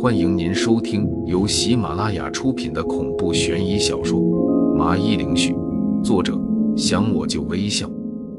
[0.00, 4.18] 欢迎您收听由喜马拉雅出品的恐怖悬疑小说
[4.74, 5.54] 《麻衣灵絮》，
[6.02, 6.36] 作者
[6.76, 7.88] 想我就微笑，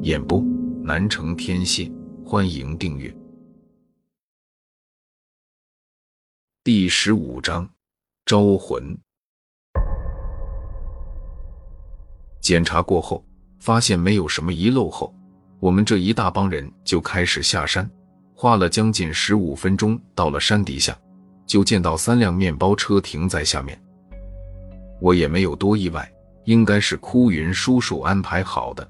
[0.02, 0.44] 演播
[0.84, 1.90] 南城天蝎。
[2.26, 3.16] 欢迎订阅。
[6.66, 7.70] 第十五章，
[8.26, 8.98] 招魂。
[12.42, 13.24] 检查过后，
[13.60, 15.16] 发现没有什么遗漏后，
[15.62, 17.90] 我们这一大帮人就开始下山。
[18.36, 20.98] 花了将近十五分钟，到了山底下，
[21.46, 23.80] 就见到三辆面包车停在下面。
[25.00, 26.12] 我也没有多意外，
[26.46, 28.86] 应该是枯云叔叔安排好的。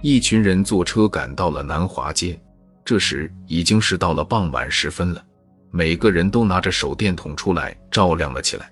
[0.00, 2.40] 一群人坐车赶到了南华街，
[2.84, 5.22] 这时已经是到了傍晚时分了。
[5.70, 8.70] 每个人都拿着手电筒出来照亮了起来，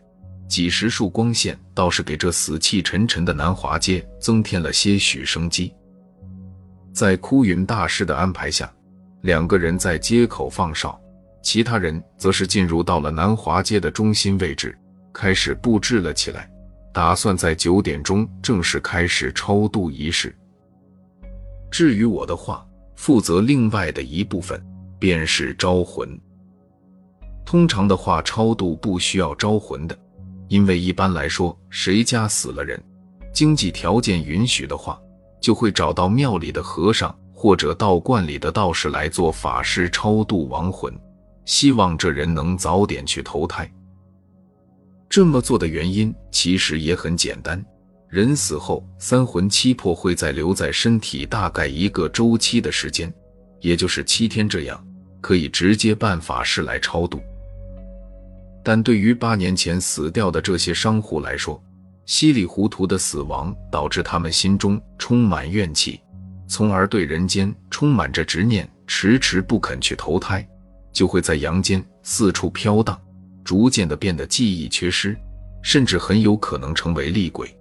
[0.49, 5.75] 几十束光线倒是给这死气沉沉的南华街增添了些许生机。
[6.93, 8.71] 在枯云大师的安排下。
[9.23, 10.98] 两个人在街口放哨，
[11.42, 14.77] 其他人则是进入到了南华街的中心位置，
[15.12, 16.51] 开始布置了起来，
[16.93, 20.35] 打算在九点钟正式开始超度仪式。
[21.71, 24.60] 至于我的话，负责另外的一部分，
[24.99, 26.18] 便是招魂。
[27.45, 29.99] 通常的话，超度不需要招魂的，
[30.49, 32.82] 因为一般来说，谁家死了人，
[33.32, 35.01] 经济条件允许的话，
[35.40, 37.15] 就会找到庙里的和尚。
[37.41, 40.93] 或者道观里的道士来做法事超度亡魂，
[41.46, 43.66] 希望这人能早点去投胎。
[45.09, 47.65] 这么做的原因其实也很简单：
[48.11, 53.11] 人死后三魂七魄会再留在身体大概一个周期的时间，
[53.61, 54.87] 也就是七天，这样
[55.23, 57.18] 可以直接办法事来超度。
[58.63, 61.59] 但对于八年前死掉的这些商户来说，
[62.05, 65.99] 稀里糊涂的死亡导致他们心中充满怨气。
[66.50, 70.44] 从而对人间充满着执念，迟迟不肯去投胎，
[70.93, 73.00] 就会在阳间四处飘荡，
[73.44, 75.16] 逐渐的变得记忆缺失，
[75.62, 77.56] 甚至很有可能成为厉鬼。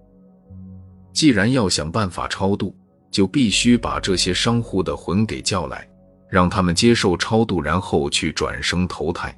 [1.14, 2.76] 既然要想办法超度，
[3.12, 5.88] 就必须把这些商户的魂给叫来，
[6.28, 9.32] 让他们接受超度，然后去转生投胎。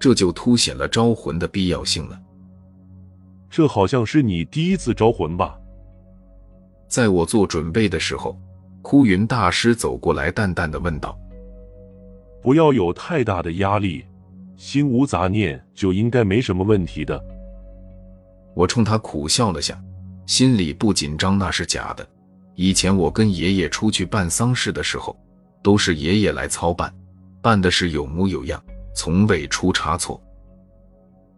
[0.00, 2.20] 这就凸显了招魂的必要性了。
[3.48, 5.56] 这好像是你第一次招魂吧？
[6.90, 8.36] 在我做准备的时候，
[8.82, 11.16] 枯云大师走过来，淡淡的问道
[12.42, 14.04] ：“不要有太大的压力，
[14.56, 17.24] 心无杂念就应该没什么问题的。”
[18.54, 19.80] 我冲他苦笑了下，
[20.26, 22.04] 心里不紧张那是假的。
[22.56, 25.16] 以前我跟爷爷出去办丧事的时候，
[25.62, 26.92] 都是爷爷来操办，
[27.40, 28.60] 办的是有模有样，
[28.96, 30.20] 从未出差错。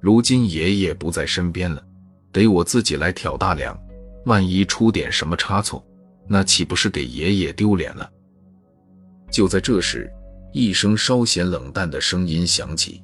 [0.00, 1.84] 如今爷爷不在身边了，
[2.32, 3.78] 得我自己来挑大梁。
[4.24, 5.84] 万一出点什么差错，
[6.28, 8.10] 那岂不是给爷爷丢脸了？
[9.30, 10.10] 就在这时，
[10.52, 13.02] 一声稍显冷淡的声音响起：“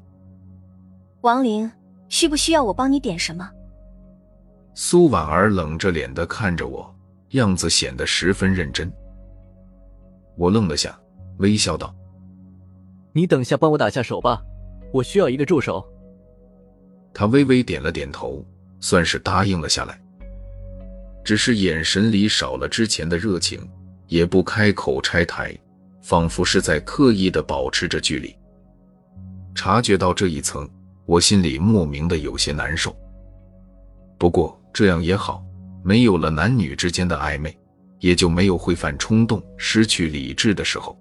[1.22, 1.70] 王玲，
[2.08, 3.50] 需不需要我帮你点什么？”
[4.74, 6.94] 苏婉儿冷着脸的看着我，
[7.30, 8.92] 样子显得十分认真。
[10.36, 10.96] 我愣了下，
[11.38, 11.92] 微笑道
[13.12, 14.40] ：“你等下帮我打下手吧，
[14.92, 15.84] 我需要一个助手。”
[17.12, 18.44] 他微微点了点头，
[18.78, 20.00] 算是答应了下来。
[21.28, 23.60] 只是眼神里少了之前的热情，
[24.06, 25.54] 也不开口拆台，
[26.00, 28.34] 仿佛是在刻意的保持着距离。
[29.54, 30.66] 察觉到这一层，
[31.04, 32.96] 我心里莫名的有些难受。
[34.16, 35.44] 不过这样也好，
[35.84, 37.54] 没有了男女之间的暧昧，
[37.98, 40.98] 也就没有会犯冲动、失去理智的时候。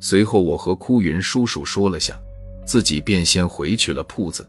[0.00, 2.18] 随后，我和枯云叔叔说了下，
[2.66, 4.44] 自己便先回去了铺子。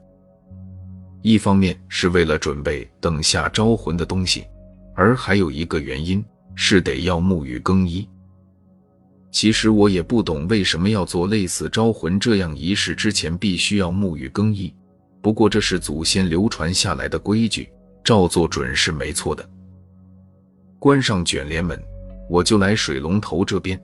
[1.21, 4.43] 一方面是为了准备等下招魂的东西。
[4.95, 6.23] 而还有一个原因
[6.55, 8.07] 是得要沐浴更衣。
[9.29, 14.73] 其实我也不懂为什么要做类似招魂这样仪式之前必须要沐浴更衣，
[15.21, 17.69] 不过这是祖先流传下来的规矩，
[18.01, 19.45] 照做准是没错的。
[20.79, 21.77] 关上卷帘门，
[22.29, 23.77] 我就来水龙头这边，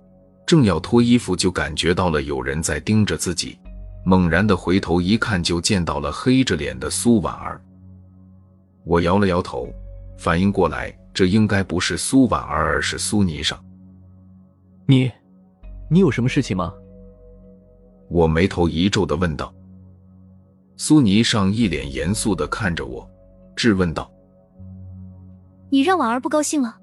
[0.45, 3.57] 正要脱衣服，就感觉到了有人在盯着自己，
[4.05, 7.61] 猛然的回头一看，就见到了黑着脸的苏婉儿。
[8.85, 9.67] 我摇了摇头，
[10.17, 10.97] 反应过来。
[11.13, 13.57] 这应该不是苏婉儿，而是苏霓裳。
[14.85, 15.11] 你，
[15.89, 16.73] 你有什么事情吗？
[18.09, 19.53] 我眉头一皱的问道。
[20.77, 23.07] 苏霓裳一脸严肃的看着我，
[23.55, 24.11] 质问道
[25.69, 26.77] ：“你让婉儿不高兴了？”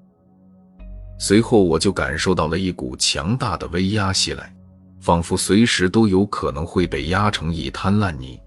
[1.19, 4.55] 随后我就感受到了一股强大的威压袭来，
[5.01, 8.39] 仿佛随时都有可能会被压成一滩烂泥。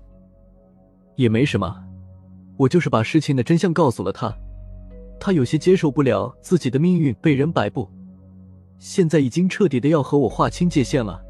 [1.16, 1.84] 也没什么，
[2.56, 4.34] 我就是把事情的真相告诉了他。
[5.24, 7.88] 他有些接受不了自己的命运被人摆布，
[8.80, 11.22] 现在已经彻底的要和我划清界限了。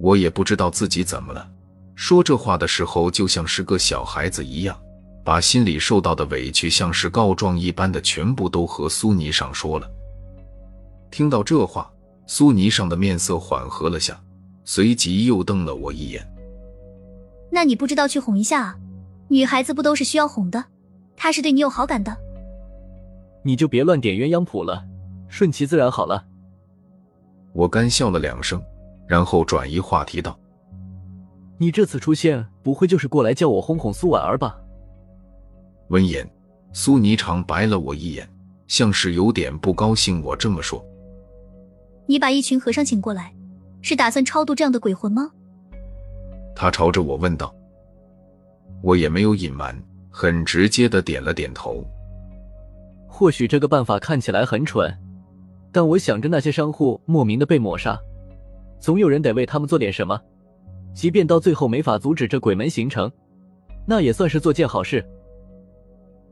[0.00, 1.46] 我也不知道自己怎么了，
[1.94, 4.74] 说这话的时候就像是个小孩子一样，
[5.22, 9.86] 把心里受到的委屈像是告状一般的全部都和苏尼上说了。
[11.10, 11.92] 听到这话，
[12.26, 14.18] 苏尼上的面色缓和了下，
[14.64, 16.26] 随即又瞪了我一眼。
[17.50, 18.78] 那你不知道去哄一下啊？
[19.28, 20.64] 女孩子不都是需要哄的？
[21.18, 22.16] 她是对你有好感的，
[23.42, 24.84] 你就别乱点鸳鸯谱了，
[25.28, 26.24] 顺其自然好了。
[27.52, 28.62] 我干笑了两声，
[29.06, 30.38] 然后转移话题道
[31.58, 34.58] ：“你这次出现，不会就是过来叫我哄哄苏婉儿吧？”
[35.88, 36.28] 闻言，
[36.72, 38.28] 苏霓裳白了我一眼，
[38.66, 40.82] 像是有点不高兴我这么说。
[42.06, 43.34] 你把一群和尚请过来，
[43.82, 45.30] 是打算超度这样的鬼魂吗？
[46.54, 47.54] 他朝着我问道。
[48.82, 49.80] 我也没有隐瞒，
[50.10, 51.84] 很直接的点了点头。
[53.22, 54.92] 或许这个办法看起来很蠢。
[55.70, 57.96] 但我想着那些商户莫名的被抹杀，
[58.80, 60.20] 总有人得为他们做点什么，
[60.92, 63.08] 即便到最后没法阻止这鬼门形成，
[63.86, 65.06] 那也算是做件好事。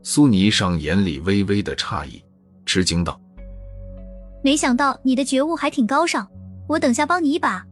[0.03, 2.21] 苏霓上眼里微微的诧异，
[2.65, 3.17] 吃惊道
[4.43, 6.29] ：“没想到你的觉悟还挺高尚，
[6.67, 7.65] 我等下帮你一把。”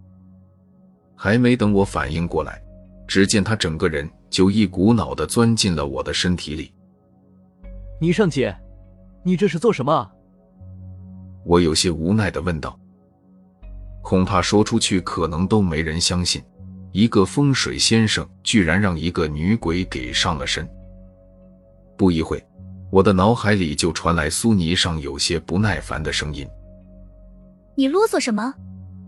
[1.14, 2.64] 还没等我反应过来，
[3.06, 6.72] 只见他整个人就一股脑的钻进了我的身体里。
[8.00, 8.56] 霓裳姐，
[9.24, 10.10] 你这是做什么？
[11.46, 12.78] 我有些无奈的问道
[14.04, 16.42] ：“恐怕说出去可能都没人相信，
[16.92, 20.68] 一个风水先生居然让一个女鬼给上了身。”
[21.98, 22.44] 不一会，
[22.92, 26.48] 我的脑海里就传来苏霓上有些不耐烦的声音
[27.76, 28.54] ：“你啰嗦什么？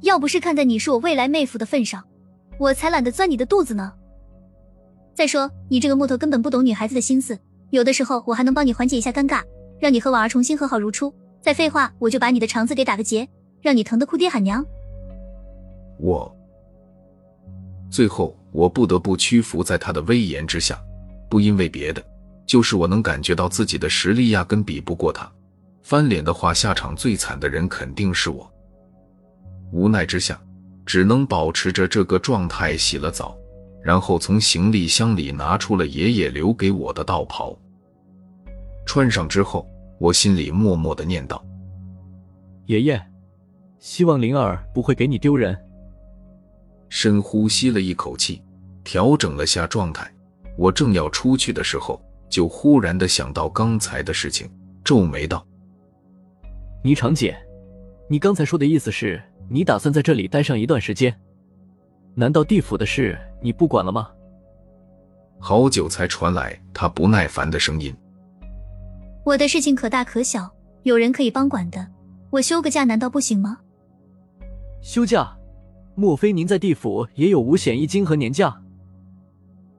[0.01, 2.03] 要不是看在你是我未来妹夫的份上，
[2.57, 3.93] 我才懒得钻你的肚子呢。
[5.13, 7.37] 再说，你这个木头根本不懂女孩子的心思，
[7.69, 9.43] 有的时候我还能帮你缓解一下尴尬，
[9.81, 13.27] 让你和婉儿重新和好如初。”再废话，我就把你的肠子给打个结，
[13.61, 14.63] 让你疼得哭爹喊娘。
[15.97, 16.31] 我
[17.89, 20.79] 最后我不得不屈服在他的威严之下，
[21.27, 22.03] 不因为别的，
[22.45, 25.27] 就是我能感觉到自己的实力压根比不过他。
[25.81, 28.47] 翻脸的话，下场最惨的人肯定是我。
[29.71, 30.39] 无奈之下，
[30.85, 33.35] 只能保持着这个状态洗了澡，
[33.83, 37.57] 然后从行李箱里拿出了爷爷留给我的道袍，
[38.85, 39.67] 穿上之后。
[40.01, 41.45] 我心里默默的念道
[42.65, 42.99] ：“爷爷，
[43.77, 45.55] 希望灵儿不会给你丢人。”
[46.89, 48.41] 深呼吸了一口气，
[48.83, 50.11] 调整了下状态。
[50.57, 52.01] 我正要出去的时候，
[52.31, 54.49] 就忽然的想到刚才的事情，
[54.83, 55.45] 皱眉道
[56.83, 57.37] ：“霓裳姐，
[58.09, 59.21] 你刚才说的意思是
[59.51, 61.15] 你打算在这里待上一段时间？
[62.15, 64.09] 难道地府的事你不管了吗？”
[65.37, 67.95] 好久才传来他不耐烦的声音。
[69.23, 70.51] 我的事情可大可小，
[70.83, 71.87] 有人可以帮管的。
[72.31, 73.59] 我休个假难道不行吗？
[74.81, 75.37] 休假？
[75.93, 78.59] 莫非您在地府也有五险一金和年假？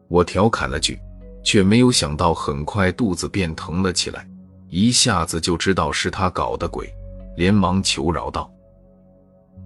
[0.09, 1.01] 我调侃了句，
[1.43, 4.29] 却没有想到很快肚子便疼了起来，
[4.69, 6.89] 一下子就知道是他搞的鬼，
[7.37, 8.53] 连忙求饶道：“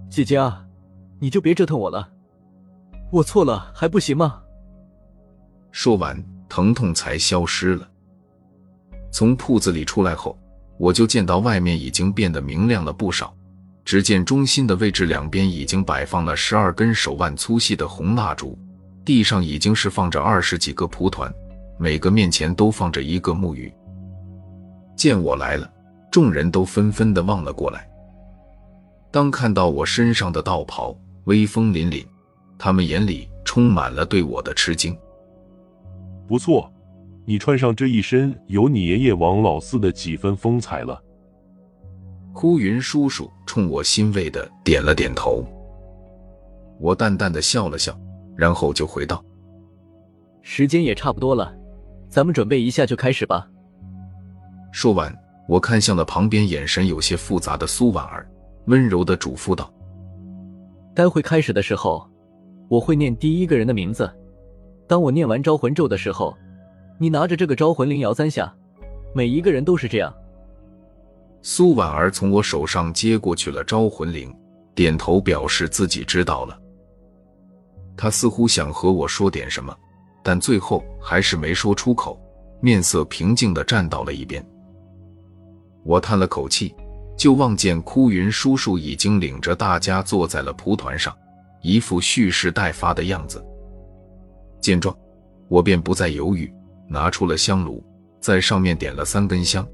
[0.08, 0.64] 姐姐啊，
[1.18, 2.08] 你就别折腾我了，
[3.10, 4.40] 我错了还不行吗？”
[5.70, 7.86] 说完，疼痛才消失了。
[9.16, 10.36] 从铺子里出来后，
[10.76, 13.34] 我就见到外面已经变得明亮了不少。
[13.82, 18.58] 只见中心的位置两边已经摆放了十二根手腕粗细的红蜡烛，
[19.06, 21.32] 地上已经是放着二十几个蒲团，
[21.78, 23.72] 每个面前都放着一个木鱼。
[24.94, 25.66] 见我来了，
[26.10, 27.88] 众人都纷纷的望了过来。
[29.10, 30.94] 当看到我身上的道袍
[31.24, 32.04] 威风凛凛，
[32.58, 34.94] 他们眼里充满了对我的吃惊。
[36.28, 36.70] 不错。
[37.28, 41.02] 你穿上这一身，有你爷爷王老四的几分风采了。
[42.32, 45.44] 枯云叔叔冲我欣慰的点了点头，
[46.78, 47.98] 我淡淡的笑了笑，
[48.36, 49.24] 然后就回道
[50.40, 51.52] ：“时间也差不多了，
[52.08, 53.48] 咱们准备一下就开始吧。”
[54.70, 55.12] 说完，
[55.48, 58.30] 我看向了旁边眼神有些复杂的苏婉儿，
[58.66, 59.68] 温柔的嘱咐道
[60.94, 62.08] ：“待会开始的时候，
[62.68, 64.08] 我会念第一个人的名字，
[64.86, 66.32] 当我念完招魂咒的时候。”
[66.98, 68.52] 你拿着这个招魂铃摇三下，
[69.14, 70.12] 每一个人都是这样。
[71.42, 74.34] 苏婉儿从我手上接过去了招魂铃，
[74.74, 76.58] 点头表示自己知道了。
[77.96, 79.76] 她似乎想和我说点什么，
[80.22, 82.18] 但最后还是没说出口，
[82.60, 84.44] 面色平静的站到了一边。
[85.84, 86.74] 我叹了口气，
[87.16, 91.16] 就望见枯云叔叔已经领着大家坐在了蒲团上，
[91.62, 93.44] 一副蓄势待发的样子。
[94.60, 94.96] 见状，
[95.48, 96.52] 我便不再犹豫。
[96.88, 97.82] 拿出了香炉，
[98.20, 99.66] 在上面点了三根香，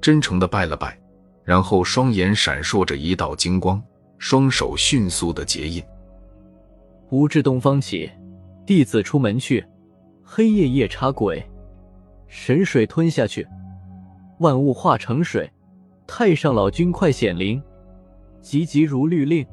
[0.00, 0.98] 真诚的拜了拜，
[1.44, 3.82] 然后双眼闪烁着一道金光，
[4.18, 5.82] 双手迅速的结印。
[7.10, 8.10] 吾至东方起，
[8.66, 9.64] 弟子出门去，
[10.24, 11.44] 黑夜夜叉鬼，
[12.26, 13.46] 神水吞下去，
[14.40, 15.50] 万物化成水。
[16.08, 17.60] 太上老君快显灵，
[18.40, 19.44] 急急如律令。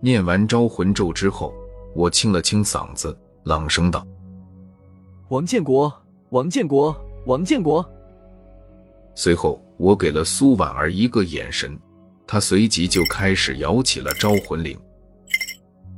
[0.00, 1.54] 念完招魂咒之后，
[1.94, 4.06] 我清了清嗓子，朗声道
[5.34, 5.92] ：“王建国，
[6.30, 7.84] 王建国，王建国。”
[9.16, 11.76] 随后，我给了苏婉儿一个眼神，
[12.24, 14.78] 她随即就开始摇起了招魂铃。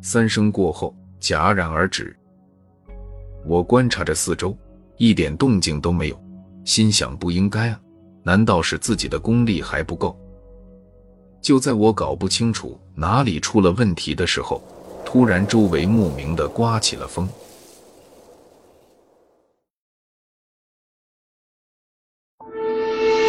[0.00, 2.16] 三声过后，戛然而止。
[3.44, 4.56] 我观察着四周，
[4.96, 6.18] 一点动静都没有，
[6.64, 7.78] 心想：不应该啊。
[8.22, 10.18] 难道是自己的功力还不够？
[11.42, 14.62] 就在我搞不清楚哪里出了问题的时候，
[15.04, 17.28] 突然周围莫名的刮起了风。